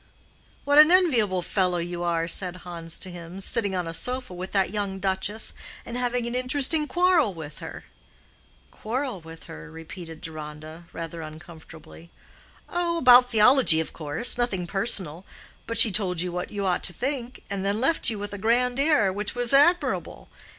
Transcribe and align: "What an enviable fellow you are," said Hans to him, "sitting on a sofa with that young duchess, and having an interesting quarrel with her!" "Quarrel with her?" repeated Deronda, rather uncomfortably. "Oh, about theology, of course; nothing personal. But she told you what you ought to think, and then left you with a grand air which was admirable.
"What 0.65 0.79
an 0.79 0.89
enviable 0.91 1.43
fellow 1.43 1.77
you 1.77 2.01
are," 2.01 2.27
said 2.27 2.55
Hans 2.65 2.97
to 2.97 3.11
him, 3.11 3.39
"sitting 3.39 3.75
on 3.75 3.85
a 3.87 3.93
sofa 3.93 4.33
with 4.33 4.51
that 4.51 4.71
young 4.73 4.97
duchess, 4.97 5.53
and 5.85 5.95
having 5.95 6.25
an 6.25 6.33
interesting 6.33 6.87
quarrel 6.87 7.35
with 7.35 7.59
her!" 7.59 7.83
"Quarrel 8.71 9.21
with 9.21 9.43
her?" 9.43 9.69
repeated 9.69 10.19
Deronda, 10.19 10.85
rather 10.91 11.21
uncomfortably. 11.21 12.09
"Oh, 12.67 12.97
about 12.97 13.29
theology, 13.29 13.79
of 13.79 13.93
course; 13.93 14.39
nothing 14.39 14.65
personal. 14.65 15.23
But 15.67 15.77
she 15.77 15.91
told 15.91 16.19
you 16.19 16.31
what 16.31 16.49
you 16.51 16.65
ought 16.65 16.83
to 16.85 16.93
think, 16.93 17.43
and 17.47 17.63
then 17.63 17.79
left 17.79 18.09
you 18.09 18.17
with 18.17 18.33
a 18.33 18.39
grand 18.39 18.79
air 18.79 19.13
which 19.13 19.35
was 19.35 19.53
admirable. 19.53 20.29